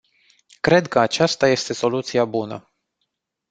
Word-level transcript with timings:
Cred 0.61 0.87
că 0.87 0.99
aceasta 0.99 1.47
este 1.47 1.73
soluția 1.73 2.25
bună. 2.25 2.71